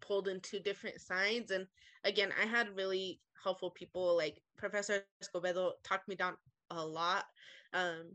[0.00, 1.50] pulled into different sides.
[1.50, 1.66] And
[2.04, 6.36] again i had really helpful people like professor escobedo talked me down
[6.70, 7.24] a lot
[7.74, 8.12] um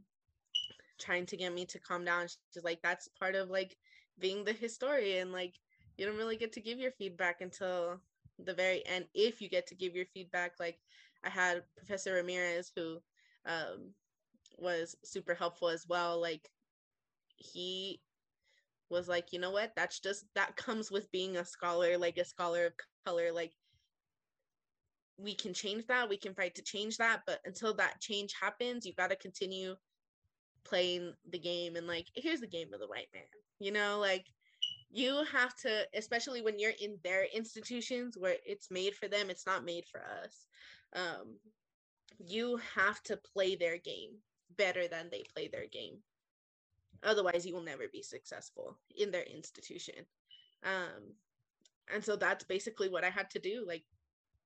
[0.97, 2.27] trying to get me to calm down.
[2.27, 3.77] She's like that's part of like
[4.19, 5.31] being the historian.
[5.31, 5.55] Like
[5.97, 8.01] you don't really get to give your feedback until
[8.43, 10.77] the very end if you get to give your feedback like
[11.23, 12.97] i had professor ramirez who
[13.47, 13.93] um,
[14.57, 16.49] was super helpful as well like
[17.37, 18.01] he
[18.89, 19.71] was like you know what?
[19.75, 22.73] That's just that comes with being a scholar like a scholar of
[23.05, 23.53] color like
[25.17, 28.85] we can change that we can fight to change that but until that change happens
[28.85, 29.75] you got to continue
[30.63, 33.23] playing the game and like here's the game of the white man
[33.59, 34.25] you know like
[34.89, 39.45] you have to especially when you're in their institutions where it's made for them it's
[39.45, 40.47] not made for us
[40.95, 41.37] um,
[42.25, 44.11] you have to play their game
[44.57, 45.97] better than they play their game.
[47.03, 49.95] Otherwise you will never be successful in their institution.
[50.63, 51.13] Um,
[51.93, 53.83] and so that's basically what i had to do like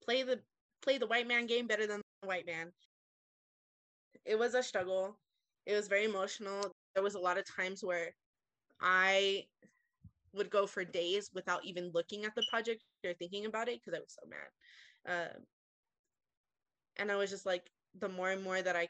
[0.04, 0.40] play the
[0.84, 2.72] play the white man game better than the white man.
[4.26, 5.18] It was a struggle.
[5.66, 6.72] It was very emotional.
[6.94, 8.14] There was a lot of times where
[8.82, 9.46] i
[10.34, 13.98] would go for days without even looking at the project or thinking about it because
[13.98, 14.50] I was so mad.
[15.14, 15.40] Uh,
[16.98, 18.88] and I was just like, the more and more that I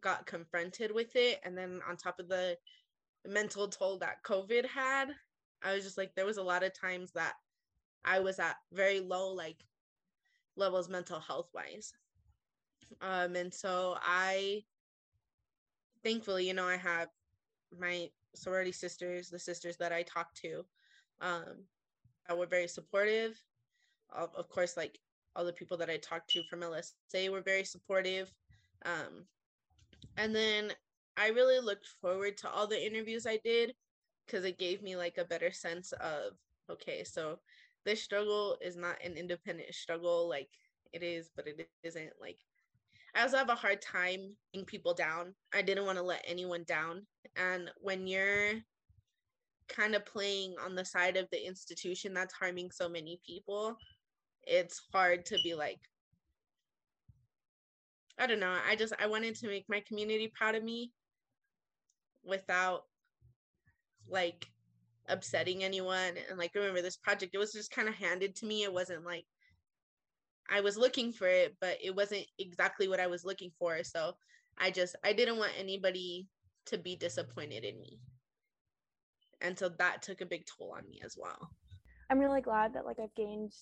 [0.00, 2.56] got confronted with it, and then on top of the
[3.26, 5.08] mental toll that COVID had,
[5.62, 7.34] I was just like, there was a lot of times that
[8.04, 9.64] I was at very low, like,
[10.56, 11.92] levels mental health wise.
[13.00, 14.64] Um, and so I,
[16.04, 17.08] thankfully, you know, I have
[17.76, 20.64] my sorority sisters, the sisters that I talked to,
[21.20, 21.64] um,
[22.28, 23.40] that were very supportive.
[24.10, 24.98] Of, of course, like
[25.34, 28.32] all the people that I talked to from LSA were very supportive.
[28.84, 29.24] Um,
[30.16, 30.72] and then
[31.16, 33.74] I really looked forward to all the interviews I did
[34.26, 36.32] because it gave me like a better sense of
[36.70, 37.38] okay, so
[37.84, 40.48] this struggle is not an independent struggle like
[40.92, 42.38] it is, but it isn't like
[43.16, 45.34] I also have a hard time being people down.
[45.54, 47.06] I didn't want to let anyone down.
[47.34, 48.52] And when you're
[49.68, 53.78] kind of playing on the side of the institution that's harming so many people,
[54.42, 55.80] it's hard to be like,
[58.18, 58.54] I don't know.
[58.68, 60.92] I just, I wanted to make my community proud of me
[62.22, 62.82] without
[64.08, 64.46] like
[65.08, 66.12] upsetting anyone.
[66.28, 68.62] And like, remember this project, it was just kind of handed to me.
[68.62, 69.24] It wasn't like,
[70.50, 73.82] I was looking for it, but it wasn't exactly what I was looking for.
[73.82, 74.12] So
[74.58, 76.28] I just I didn't want anybody
[76.66, 78.00] to be disappointed in me.
[79.40, 81.50] And so that took a big toll on me as well.
[82.10, 83.52] I'm really glad that like I've gained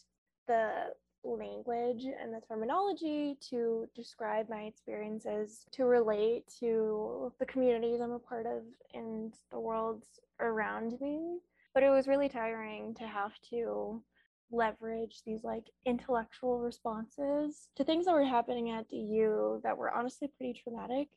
[0.47, 0.93] the
[1.25, 8.19] language and the terminology to describe my experiences, to relate to the communities I'm a
[8.19, 11.39] part of and the worlds around me.
[11.73, 14.03] But it was really tiring to have to
[14.51, 20.29] leverage these like intellectual responses to things that were happening at DU that were honestly
[20.37, 21.09] pretty traumatic.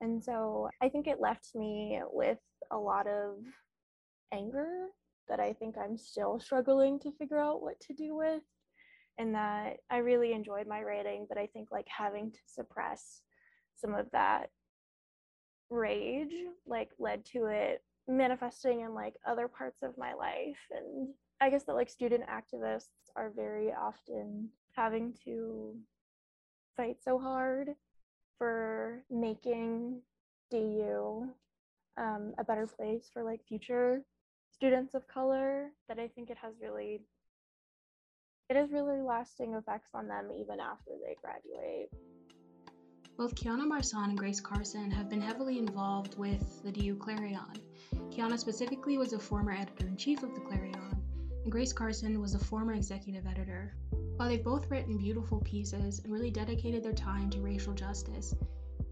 [0.00, 2.38] And so I think it left me with
[2.70, 3.34] a lot of
[4.32, 4.86] anger
[5.28, 8.42] that I think I'm still struggling to figure out what to do with.
[9.18, 13.20] And that I really enjoyed my writing, but I think like having to suppress
[13.76, 14.48] some of that
[15.68, 16.32] rage
[16.66, 21.08] like led to it manifesting in like other parts of my life and
[21.40, 25.74] I guess that like student activists are very often having to
[26.76, 27.70] fight so hard
[28.38, 30.00] for making
[30.50, 31.28] DU
[31.96, 34.02] um, a better place for like future
[34.52, 37.00] students of color that I think it has really
[38.48, 41.88] it has really lasting effects on them even after they graduate.
[43.16, 47.60] Both Kiana Marsan and Grace Carson have been heavily involved with the DU Clarion.
[48.10, 50.89] Kiana specifically was a former editor in chief of the Clarion,
[51.42, 53.74] and Grace Carson was a former executive editor.
[54.16, 58.34] While they've both written beautiful pieces and really dedicated their time to racial justice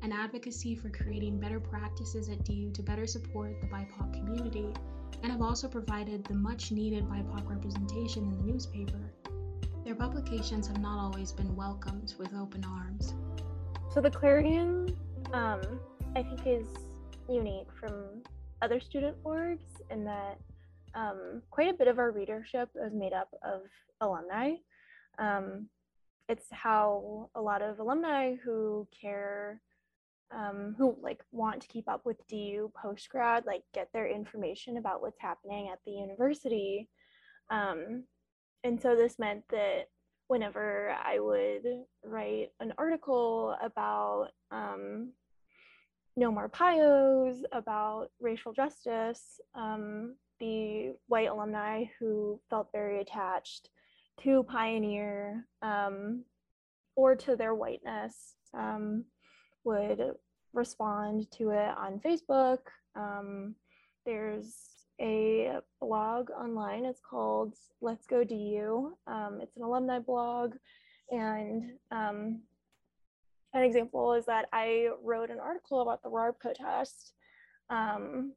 [0.02, 4.72] and advocacy for creating better practices at DU to better support the BIPOC community,
[5.22, 9.12] and have also provided the much needed BIPOC representation in the newspaper,
[9.84, 13.14] their publications have not always been welcomed with open arms.
[13.90, 14.96] So the Clarion,
[15.32, 15.62] um,
[16.14, 16.68] I think, is
[17.28, 18.22] unique from
[18.62, 20.38] other student orgs in that
[20.94, 23.62] um, quite a bit of our readership is made up of
[24.01, 24.53] alumni.
[25.18, 25.68] Um,
[26.29, 29.61] it's how a lot of alumni who care,
[30.31, 34.77] um, who like want to keep up with DU post grad, like get their information
[34.77, 36.88] about what's happening at the university.
[37.51, 38.05] Um,
[38.64, 39.87] and so this meant that
[40.27, 41.66] whenever I would
[42.05, 45.12] write an article about um,
[46.18, 53.70] no more PIOs, about racial justice, um, the white alumni who felt very attached
[54.22, 56.24] to Pioneer um,
[56.96, 59.04] or to their whiteness um,
[59.62, 60.00] would
[60.52, 62.59] respond to it on Facebook.
[62.96, 63.54] Um,
[64.04, 64.54] there's
[65.00, 66.85] a blog online.
[66.85, 68.96] It's called Let's Go DU.
[69.07, 70.54] Um, it's an alumni blog.
[71.11, 72.40] And um,
[73.58, 77.12] an example is that I wrote an article about the RARB protest.
[77.70, 78.32] Um,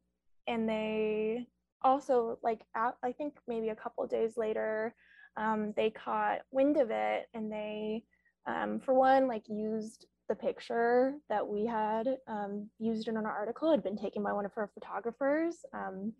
[0.47, 1.47] and they
[1.83, 4.93] also like i think maybe a couple days later
[5.37, 8.03] um, they caught wind of it and they
[8.47, 13.71] um, for one like used the picture that we had um, used in an article
[13.71, 16.13] had been taken by one of our photographers um,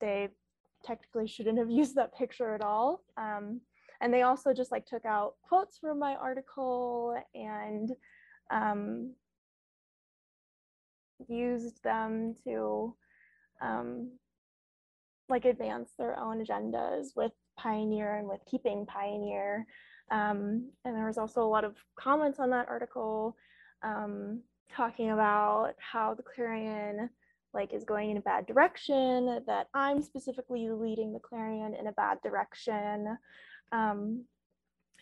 [0.00, 0.28] they
[0.84, 3.60] technically shouldn't have used that picture at all um,
[4.00, 7.90] and they also just like took out quotes from my article and
[8.50, 9.14] um,
[11.28, 12.94] used them to
[13.60, 14.10] um,
[15.28, 19.66] like advance their own agendas with Pioneer and with keeping Pioneer.
[20.10, 23.36] Um, and there was also a lot of comments on that article
[23.82, 27.08] um, talking about how the Clarion
[27.54, 31.92] like is going in a bad direction, that I'm specifically leading the Clarion in a
[31.92, 33.18] bad direction.
[33.72, 34.24] Um,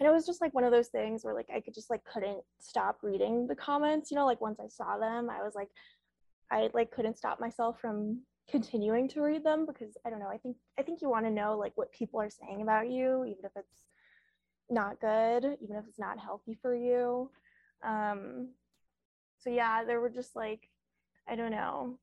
[0.01, 2.03] and it was just like one of those things where like I could just like
[2.05, 5.69] couldn't stop reading the comments, you know, like once I saw them, I was like,
[6.51, 10.31] I like couldn't stop myself from continuing to read them because I don't know.
[10.33, 13.25] I think I think you want to know like what people are saying about you,
[13.25, 13.85] even if it's
[14.71, 17.31] not good, even if it's not healthy for you.
[17.85, 18.49] Um,
[19.39, 20.69] so yeah, there were just like
[21.29, 21.99] I don't know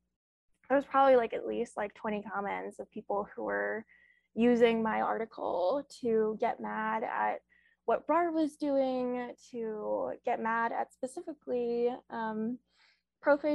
[0.68, 3.86] there was probably like at least like 20 comments of people who were
[4.36, 7.40] using my article to get mad at
[7.88, 12.60] what RAR was doing, to get mad at specifically um,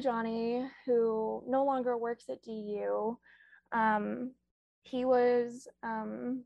[0.02, 3.18] Johnny, who no longer works at DU.
[3.72, 4.32] Um,
[4.84, 6.44] he was um,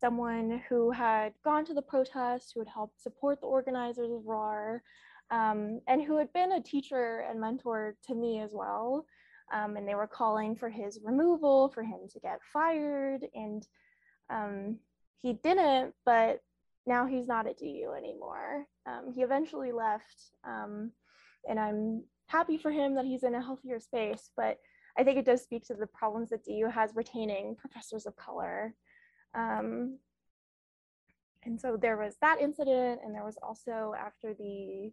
[0.00, 4.82] someone who had gone to the protest, who had helped support the organizers of RAR,
[5.30, 9.04] um, and who had been a teacher and mentor to me as well.
[9.52, 13.66] Um, and they were calling for his removal, for him to get fired, and
[14.30, 14.78] um,
[15.20, 16.40] he didn't, but
[16.86, 18.66] now he's not at DU anymore.
[18.86, 20.90] Um, he eventually left, um,
[21.48, 24.58] and I'm happy for him that he's in a healthier space, but
[24.98, 28.74] I think it does speak to the problems that DU has retaining professors of color.
[29.34, 29.98] Um,
[31.44, 34.92] and so there was that incident, and there was also after the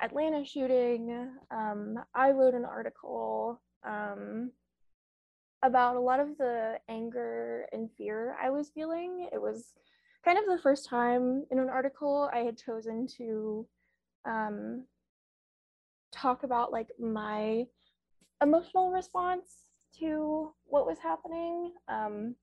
[0.00, 4.50] Atlanta shooting, um, I wrote an article um,
[5.62, 9.28] about a lot of the anger and fear I was feeling.
[9.32, 9.74] It was
[10.24, 13.66] kind of the first time in an article I had chosen to
[14.24, 14.84] um,
[16.12, 17.64] talk about like my
[18.42, 19.66] emotional response
[19.98, 21.72] to what was happening.
[21.88, 22.36] Um,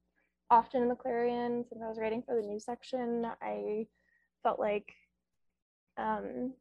[0.49, 3.87] often in the Clarion, since I was writing for the news section, I
[4.43, 4.91] felt like
[5.97, 6.53] um,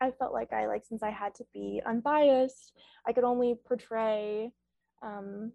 [0.00, 2.72] I felt like I like since I had to be unbiased,
[3.06, 4.52] I could only portray
[5.02, 5.52] um,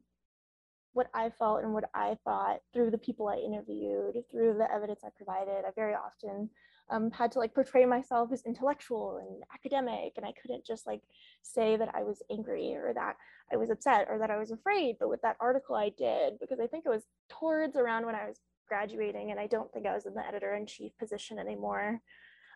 [0.95, 5.01] what I felt and what I thought through the people I interviewed, through the evidence
[5.03, 5.65] I provided.
[5.65, 6.49] I very often
[6.89, 11.01] um, had to like portray myself as intellectual and academic, and I couldn't just like
[11.41, 13.17] say that I was angry or that
[13.51, 14.95] I was upset or that I was afraid.
[14.97, 18.25] But with that article, I did because I think it was towards around when I
[18.25, 21.99] was graduating, and I don't think I was in the editor in chief position anymore.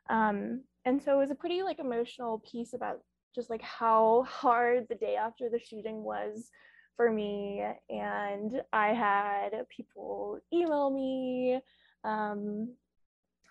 [0.09, 3.01] Um, and so it was a pretty like emotional piece about
[3.35, 6.49] just like how hard the day after the shooting was
[6.99, 11.61] for me and i had people email me
[12.03, 12.69] um,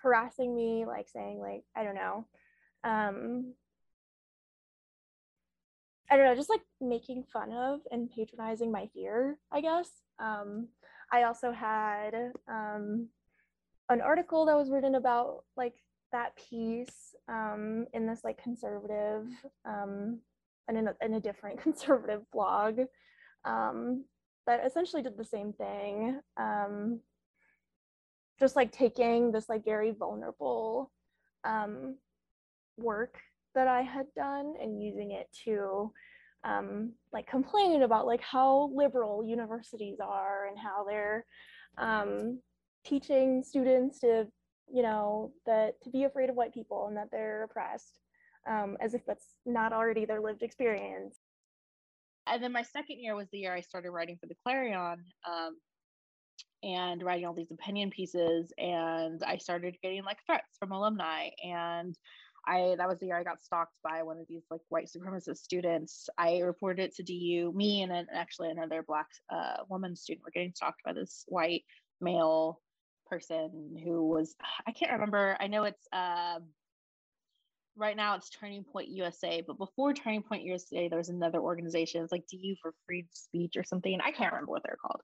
[0.03, 2.27] harassing me, like saying like, I don't know,
[2.85, 3.55] um,
[6.11, 9.91] I don't know, just like making fun of and patronizing my fear, I guess.
[10.19, 10.69] Um,
[11.13, 13.09] I also had um,
[13.89, 15.75] an article that was written about like
[16.13, 19.27] that piece um, in this like conservative
[19.67, 20.21] um,
[20.67, 22.81] and in a, in a different conservative blog
[23.45, 24.05] um,
[24.47, 26.21] that essentially did the same thing.
[26.37, 27.01] Um,
[28.39, 30.93] just like taking this like very vulnerable
[31.45, 31.97] um,
[32.77, 33.19] work
[33.55, 35.93] that I had done and using it to
[36.45, 41.25] um, like complain about like how liberal universities are and how they're
[41.77, 42.41] um,
[42.85, 44.27] teaching students to
[44.73, 47.99] you know that to be afraid of white people and that they're oppressed
[48.49, 51.18] um, as if that's not already their lived experience
[52.31, 55.57] and then my second year was the year i started writing for the clarion um,
[56.63, 61.97] and writing all these opinion pieces and i started getting like threats from alumni and
[62.47, 65.39] i that was the year i got stalked by one of these like white supremacist
[65.39, 66.09] students.
[66.17, 70.53] I reported it to du me and actually another black uh, woman student were getting
[70.55, 71.65] stalked by this white
[72.01, 72.61] male
[73.09, 74.35] person who was
[74.67, 76.39] i can't remember i know it's uh,
[77.79, 82.03] right now it's turning point usa but before turning point usa there was another organization.
[82.03, 83.99] It's like du for free speech or something?
[84.01, 85.01] I can't remember what they're called.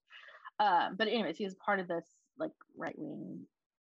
[0.58, 2.04] Um, but anyways, he was part of this
[2.38, 3.40] like right wing.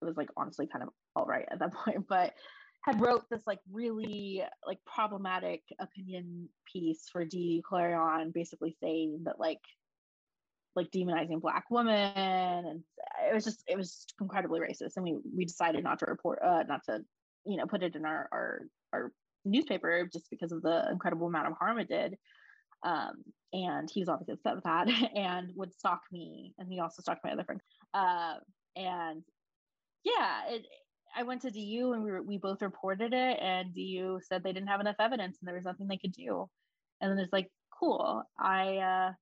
[0.01, 2.35] It was like honestly kind of alt-right at that point, but
[2.83, 9.39] had wrote this like really like problematic opinion piece for D Clarion, basically saying that
[9.39, 9.61] like
[10.75, 12.83] like demonizing black women and
[13.29, 16.63] it was just it was incredibly racist and we we decided not to report uh
[16.67, 17.01] not to
[17.45, 18.61] you know put it in our our
[18.93, 19.13] our
[19.45, 22.17] newspaper just because of the incredible amount of harm it did
[22.85, 23.23] um,
[23.53, 26.55] and he was obviously upset with that and would stalk me.
[26.59, 27.61] And he also stalked my other friend.
[27.95, 28.35] Uh,
[28.77, 29.23] and
[30.05, 30.67] yeah, it,
[31.17, 34.53] I went to DU and we, were, we both reported it, and DU said they
[34.53, 36.49] didn't have enough evidence and there was nothing they could do.
[37.01, 39.13] And then it's like, cool, I, uh,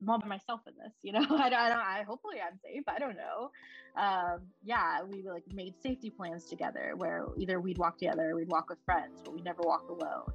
[0.00, 1.20] I'm all by myself in this, you know.
[1.30, 1.78] I, don't, I don't.
[1.78, 2.84] I hopefully I'm safe.
[2.88, 3.50] I don't know.
[3.96, 8.48] Um, yeah, we like made safety plans together where either we'd walk together, or we'd
[8.48, 10.32] walk with friends, but we never walk alone.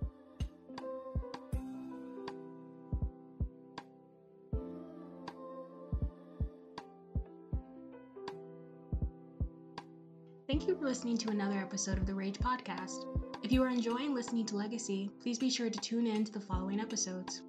[10.47, 13.07] Thank you for listening to another episode of the Rage Podcast.
[13.43, 16.39] If you are enjoying listening to Legacy, please be sure to tune in to the
[16.39, 17.41] following episodes.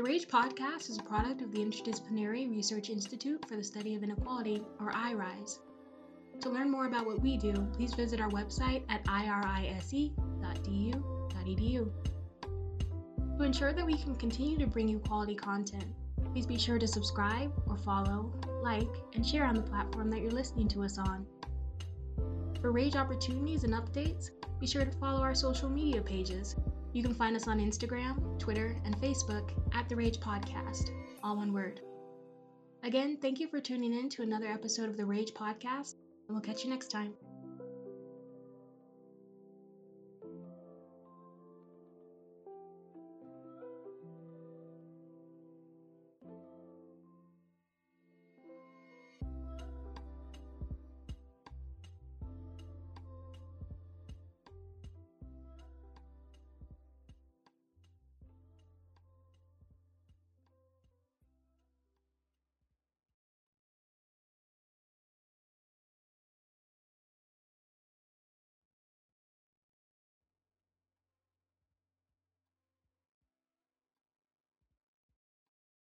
[0.00, 4.02] The Rage Podcast is a product of the Interdisciplinary Research Institute for the Study of
[4.02, 5.58] Inequality, or IRISE.
[6.40, 10.14] To learn more about what we do, please visit our website at irise.du.edu.
[13.36, 15.84] To ensure that we can continue to bring you quality content,
[16.32, 18.32] please be sure to subscribe or follow,
[18.62, 21.26] like, and share on the platform that you're listening to us on.
[22.62, 26.56] For Rage opportunities and updates, be sure to follow our social media pages.
[26.92, 30.90] You can find us on Instagram, Twitter, and Facebook at The Rage Podcast,
[31.22, 31.80] all one word.
[32.82, 35.94] Again, thank you for tuning in to another episode of The Rage Podcast,
[36.26, 37.14] and we'll catch you next time.